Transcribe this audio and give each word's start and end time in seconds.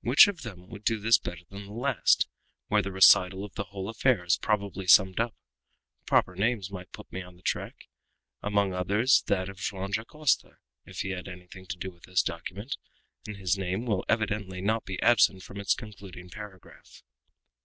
Which 0.00 0.26
of 0.26 0.42
them 0.42 0.66
would 0.70 0.82
do 0.82 0.98
this 0.98 1.18
better 1.20 1.44
than 1.50 1.66
the 1.66 1.72
last, 1.72 2.26
where 2.66 2.82
the 2.82 2.90
recital 2.90 3.44
of 3.44 3.54
the 3.54 3.62
whole 3.62 3.88
affair 3.88 4.24
is 4.24 4.36
probably 4.36 4.88
summed 4.88 5.20
up? 5.20 5.36
Proper 6.04 6.34
names 6.34 6.68
might 6.72 6.90
put 6.90 7.12
me 7.12 7.22
on 7.22 7.36
the 7.36 7.42
track, 7.42 7.86
among 8.42 8.72
others 8.74 9.22
that 9.28 9.48
of 9.48 9.58
Joam 9.58 9.92
Dacosta; 9.92 10.48
and 10.48 10.58
if 10.92 11.02
he 11.02 11.10
had 11.10 11.28
anything 11.28 11.64
to 11.66 11.76
do 11.78 11.92
with 11.92 12.02
this 12.06 12.24
document, 12.24 12.76
his 13.24 13.56
name 13.56 13.86
will 13.86 14.04
evidently 14.08 14.60
not 14.60 14.84
be 14.84 15.00
absent 15.00 15.44
from 15.44 15.60
its 15.60 15.74
concluding 15.76 16.28
paragraph." 16.28 17.04